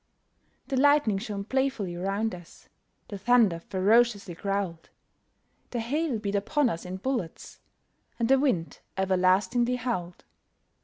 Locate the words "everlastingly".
8.97-9.75